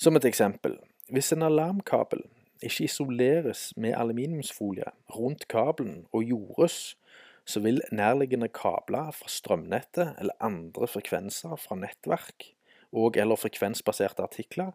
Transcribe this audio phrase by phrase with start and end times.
[0.00, 0.78] Som et eksempel,
[1.12, 2.22] hvis en alarmkabel
[2.64, 6.96] ikke isoleres med aluminiumsfolie rundt kabelen og jordes,
[7.44, 12.46] så vil nærliggende kabler fra strømnettet eller andre frekvenser fra nettverk
[12.92, 14.70] og eller frekvensbaserte artikler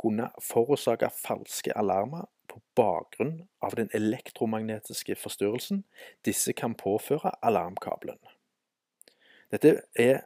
[0.00, 5.82] kunne forårsake falske alarmer på bakgrunn av den elektromagnetiske forstyrrelsen
[6.24, 8.18] disse kan påføre alarmkabelen.
[9.52, 10.22] Dette er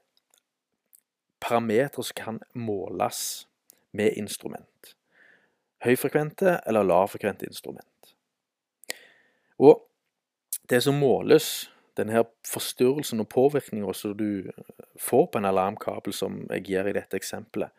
[1.43, 3.49] parametere som kan måles
[3.95, 4.95] med instrument.
[5.85, 8.15] Høyfrekvente eller lavfrekvente instrument.
[9.59, 9.85] Og
[10.71, 14.51] det som måles, denne forstyrrelsen og påvirkninga som du
[15.01, 17.71] får på en alarmkabel, som jeg gir i dette eksempelet,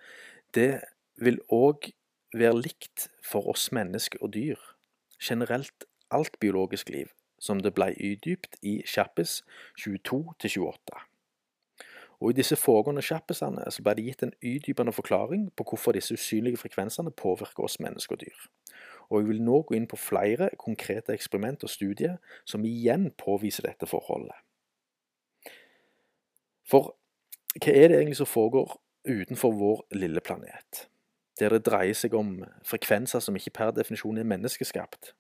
[0.55, 0.85] det
[1.20, 1.89] vil òg
[2.35, 4.59] være likt for oss mennesker og dyr.
[5.20, 9.41] Generelt alt biologisk liv, som det ble utdypt i Kjappes
[9.81, 11.01] 22-28.
[12.19, 16.57] Og I disse foregående så ble det gitt en utdypende forklaring på hvorfor disse usynlige
[16.57, 18.48] frekvensene påvirker oss mennesker og dyr.
[19.09, 23.67] Og Jeg vil nå gå inn på flere konkrete eksperiment og studier som igjen påviser
[23.67, 24.35] dette forholdet.
[26.65, 26.95] For
[27.62, 30.87] hva er det egentlig som foregår utenfor vår lille planet?
[31.40, 35.13] Der det dreier seg om frekvenser som ikke per definisjon er menneskeskapt.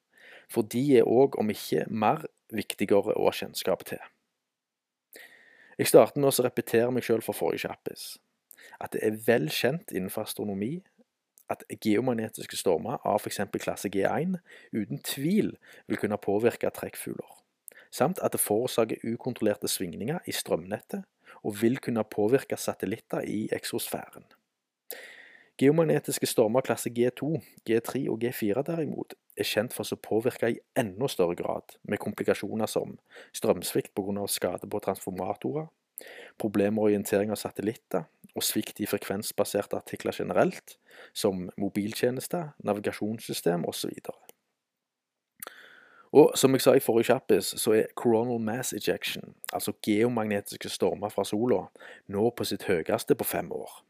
[0.49, 4.01] For de er òg, om ikke mer, viktigere å ha kjennskap til.
[5.75, 8.03] Jeg starter med å repetere meg selv fra forrige kjappis.
[8.79, 10.77] At det er vel kjent innenfor astronomi
[11.51, 13.41] at geomagnetiske stormer av f.eks.
[13.61, 14.37] klasse G1
[14.73, 15.51] uten tvil
[15.85, 17.27] vil kunne påvirke trekkfugler,
[17.93, 21.03] samt at det forårsaker ukontrollerte svingninger i strømnettet
[21.43, 24.25] og vil kunne påvirke satellitter i eksosfæren.
[25.61, 31.09] Geomagnetiske stormer klasse G2, G3 og G4 derimot er kjent for å påvirke i enda
[31.11, 32.97] større grad, med komplikasjoner som
[33.35, 34.27] strømsvikt pga.
[34.27, 35.67] skade på transformatorer,
[36.37, 38.05] problemer med orientering av satellitter
[38.35, 40.77] og svikt i frekvensbaserte artikler generelt,
[41.13, 43.91] som mobiltjenester, navigasjonssystem osv.
[46.15, 51.11] Og som jeg sa i forrige kjappis, så er coronal mass ejection, altså geomagnetiske stormer
[51.11, 51.65] fra sola,
[52.07, 53.81] nå på sitt høyeste på fem år.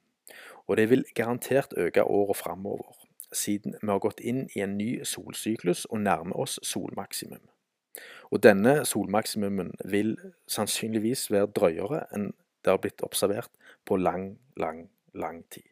[0.65, 2.95] Og det vil garantert øke året framover,
[3.35, 7.43] siden vi har gått inn i en ny solsyklus og nærmer oss solmaksimum.
[8.31, 10.15] Og denne solmaksimumen vil
[10.51, 12.33] sannsynligvis være drøyere enn
[12.65, 13.51] det har blitt observert
[13.85, 15.67] på lang, lang, lang tid.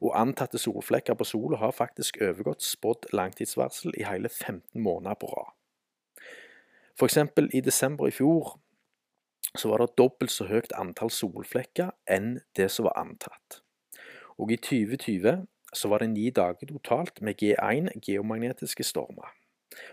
[0.00, 5.30] Og antatte solflekker på sola har faktisk overgått spådd langtidsvarsel i hele 15 måneder på
[5.30, 5.52] rad.
[6.96, 7.18] F.eks.
[7.54, 8.56] i desember i fjor
[9.56, 13.60] så var det dobbelt så høyt antall solflekker enn det som var antatt.
[14.38, 15.46] Og i 2020
[15.76, 19.32] så var det ni dager totalt med G1 geomagnetiske stormer.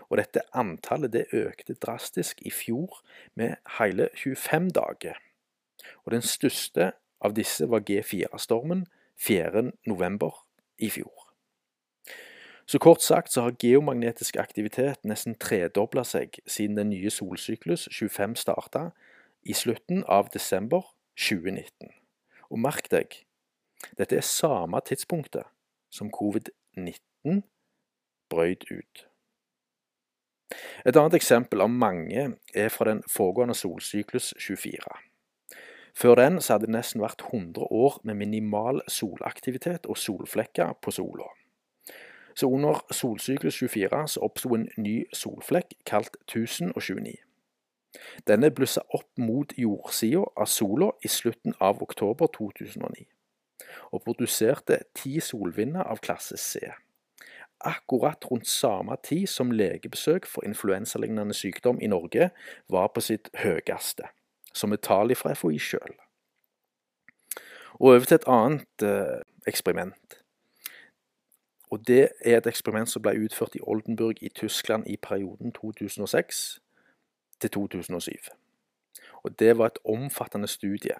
[0.08, 3.02] Og dette antallet det økte drastisk i fjor
[3.34, 5.18] med hele 25 dager.
[6.04, 8.86] Og den største av disse var G4-stormen
[9.20, 10.30] 4.11.
[10.78, 11.20] i fjor.
[12.66, 18.38] Så kort sagt så har geomagnetisk aktivitet nesten tredobla seg siden den nye solsyklus 25
[18.40, 18.86] starta
[19.44, 21.92] i slutten av desember 2019.
[22.48, 23.18] Og merk deg,
[23.98, 25.44] dette er samme tidspunktet
[25.94, 27.42] som covid-19
[28.30, 29.08] brøyt ut.
[30.86, 34.98] Et annet eksempel av mange er fra den foregående solsyklus 24.
[35.94, 40.90] Før den så hadde det nesten vært 100 år med minimal solaktivitet og solflekker på
[40.90, 41.30] sola.
[42.34, 47.14] Så under solsyklus 24 så oppsto en ny solflekk kalt 1029.
[48.26, 53.06] Denne blussa opp mot jordsida av sola i slutten av oktober 2009
[53.92, 56.60] og produserte ti solvinder av klasse C.
[57.64, 62.30] Akkurat rundt samme tid som legebesøk for influensalignende sykdom i Norge
[62.68, 64.10] var på sitt høyeste,
[64.52, 65.96] som et tall fra FHI sjøl.
[67.80, 70.20] Og over til et annet eh, eksperiment.
[71.70, 76.60] Og Det er et eksperiment som ble utført i Oldenburg i Tyskland i perioden 2006
[77.40, 78.10] til 2007.
[79.24, 80.94] Og Det var et omfattende studie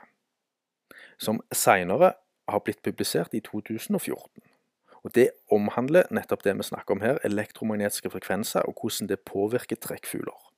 [1.18, 2.12] som seinere
[2.48, 4.42] har blitt publisert i 2014.
[5.04, 9.76] Og Det omhandler nettopp det vi snakker om her, elektromagnetiske frekvenser og hvordan det påvirker
[9.76, 10.52] trekkfugler.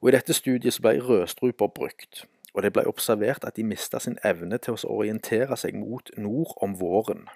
[0.00, 2.24] Og I dette studiet ble rødstruper brukt,
[2.54, 6.54] og det ble observert at de mista sin evne til å orientere seg mot nord
[6.62, 7.28] om våren,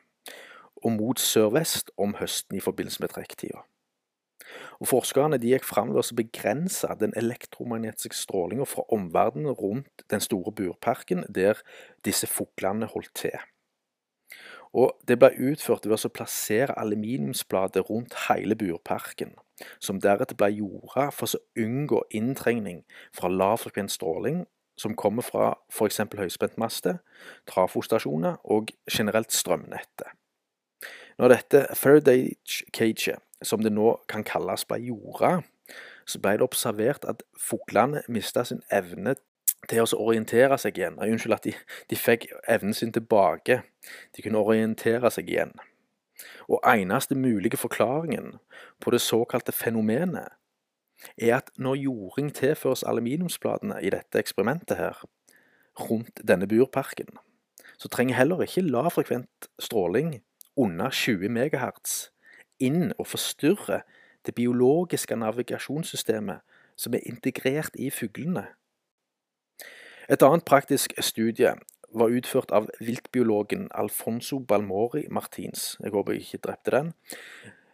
[0.84, 3.62] og mot sørvest om høsten i forbindelse med trekktida.
[4.80, 10.24] Og Forskerne de gikk fram ved å begrense den elektromagnetiske strålinga fra omverdenen rundt den
[10.24, 11.62] store burparken der
[12.04, 13.38] disse fuglene holdt til.
[14.76, 19.32] Og Det ble utført ved å plassere aluminiumsblader rundt hele burparken,
[19.80, 22.82] som deretter ble jorda for å unngå inntrengning
[23.16, 24.44] fra lavfrekvent stråling
[24.76, 26.02] som kommer fra f.eks.
[26.18, 26.98] høyspentmaster,
[27.48, 30.12] trafostasjoner og generelt strømnettet.
[31.16, 35.40] Når dette Faraday-caget, som det nå kan kalles, ble jorda,
[36.06, 39.16] så ble det observert at fuglene mista sin evne
[39.66, 40.96] til å orientere seg igjen.
[40.98, 41.54] Nei, unnskyld, at de,
[41.90, 43.62] de fikk evnen sin tilbake.
[44.14, 45.54] De kunne orientere seg igjen.
[46.48, 48.36] Og eneste mulige forklaringen
[48.80, 50.36] på det såkalte fenomenet
[51.20, 55.02] er at når jording tilføres aluminiumsbladene i dette eksperimentet her,
[55.76, 57.18] rundt denne burparken,
[57.76, 60.22] så trenger heller ikke lavfrekvent stråling
[60.56, 62.15] under 20 MHz
[62.60, 63.80] inn og forstyrre
[64.26, 66.40] det biologiske navigasjonssystemet
[66.76, 68.46] som er integrert i fuglene.
[70.08, 71.54] Et annet praktisk studie
[71.94, 75.76] var utført av viltbiologen Alfonso Balmori Martins.
[75.82, 76.92] Jeg håper jeg ikke drepte den.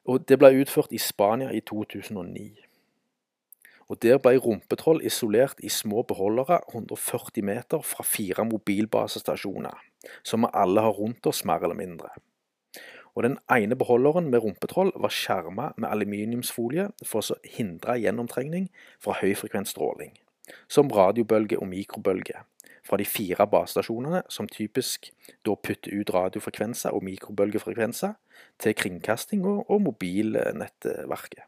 [0.05, 2.59] Og Det ble utført i Spania i 2009.
[3.89, 9.77] Og Der ble rumpetroll isolert i små beholdere 140 meter fra fire mobilbasestasjoner,
[10.25, 12.09] som vi alle har rundt oss, mer eller mindre.
[13.15, 18.71] Og Den ene beholderen med rumpetroll var skjerma med aluminiumsfolie for å hindre gjennomtrengning
[19.03, 20.15] fra høyfrekvent stråling,
[20.69, 22.41] som radiobølge og mikrobølge,
[22.83, 25.13] fra de fire basestasjonene som typisk
[25.47, 28.17] da putter ut radiofrekvenser og mikrobølgefrekvenser
[28.59, 31.45] til kringkasting og, og mobilnettverket.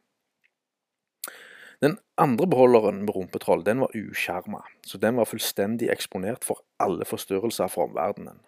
[1.82, 7.04] Den andre beholderen med rumpetroll den var uskjerma, så den var fullstendig eksponert for alle
[7.08, 8.38] forstyrrelser fra omverdenen.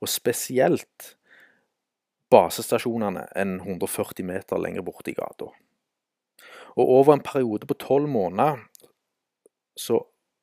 [0.00, 1.17] Og spesielt
[2.32, 5.50] basestasjonene enn 140 meter lenger borte i gata.
[6.78, 8.60] Og over en periode på tolv måneder
[9.78, 10.02] så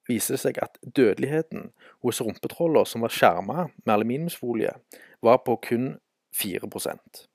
[0.10, 1.70] viser det seg at dødeligheten
[2.06, 4.74] hos rumpetroller som var skjerma med aluminiumsfolie,
[5.26, 5.96] var på kun
[6.36, 7.26] 4%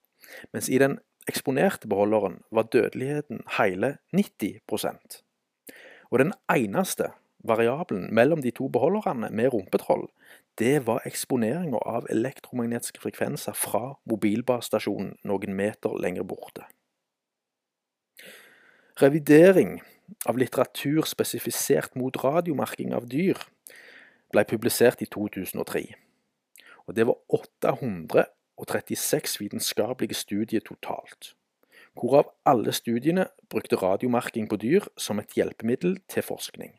[0.55, 0.99] Mens i den
[1.29, 5.19] eksponerte beholderen var dødeligheten hele 90%
[6.11, 7.11] Og den eneste
[7.46, 10.08] variabelen mellom de to beholderne med rumpetroll,
[10.58, 16.66] det var eksponeringa av elektromagnetiske frekvenser fra mobilbasestasjonen noen meter lenger borte.
[19.00, 19.78] Revidering
[20.28, 23.38] av litteratur spesifisert mot radiomerking av dyr
[24.34, 25.94] ble publisert i 2003.
[26.87, 31.34] Og Det var 836 vitenskapelige studier totalt,
[31.94, 36.72] hvorav alle studiene brukte radiomerking på dyr som et hjelpemiddel til forskning.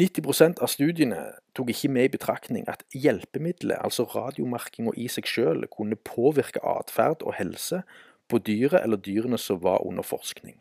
[0.00, 1.18] 90% av studiene
[1.56, 7.24] tok ikke med i betraktning at hjelpemiddelet, altså radiomerkinga i seg selv, kunne påvirke atferd
[7.26, 7.82] og helse
[8.30, 10.56] på dyret eller dyrene som var under forskning.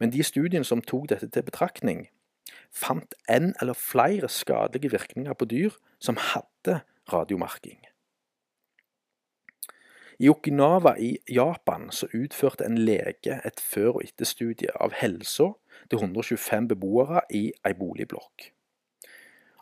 [0.00, 2.06] Men de studiene som tok dette til betraktning,
[2.72, 6.80] fant en eller flere skadelige virkninger på dyr som hadde
[7.12, 7.80] radiomerking.
[10.20, 15.54] I Okinawa i Japan så utførte en lege et før- og etterstudie av helsa
[15.88, 18.50] til 125 beboere i ei boligblokk.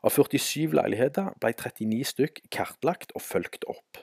[0.05, 4.03] Av 47 leiligheter ble 39 stykk kartlagt og fulgt opp.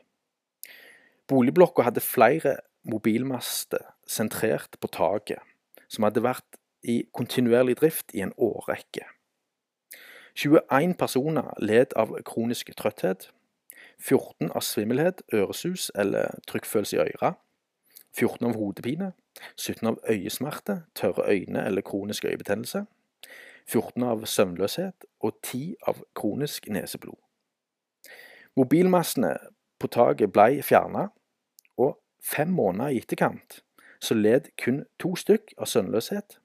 [1.28, 5.42] Boligblokka hadde flere mobilmaster sentrert på taket
[5.90, 9.08] som hadde vært i kontinuerlig drift i en årrekke.
[10.36, 13.30] 21 personer led av kronisk trøtthet,
[14.04, 17.36] 14 av svimmelhet, øresus eller trykkfølelse i øra,
[18.16, 19.12] 14 av hodepine,
[19.58, 22.86] 17 av øyesmerte, tørre øyne eller kronisk øyebetennelse,
[23.68, 27.18] 14 av søvnløshet og 10 av kronisk neseblod.
[28.56, 29.36] Mobilmassene
[29.80, 31.10] på taket ble fjerna,
[31.78, 33.60] og fem måneder i etterkant
[34.00, 36.38] så led kun to stykk av søvnløshet.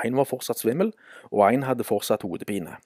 [0.00, 0.92] Én var fortsatt svimmel,
[1.30, 2.78] og én hadde fortsatt hodepine.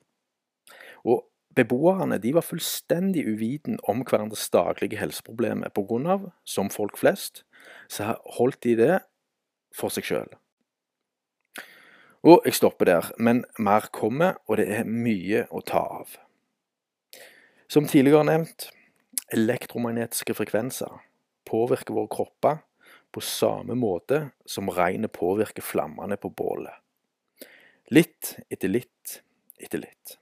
[1.04, 1.24] Og
[1.56, 7.44] Beboerne de var fullstendig uviten om hverandres daglige helseproblemer pga., som folk flest,
[7.88, 8.98] så holdt de det
[9.74, 10.30] for seg sjøl.
[12.26, 16.16] Og jeg stopper der, men mer kommer, og det er mye å ta av.
[17.68, 18.70] Som tidligere nevnt,
[19.32, 20.92] elektromagnetiske frekvenser
[21.48, 22.62] påvirker våre kropper
[23.14, 26.74] på samme måte som regnet påvirker flammene på bålet.
[27.94, 29.20] Litt etter Litt
[29.58, 30.18] etter litt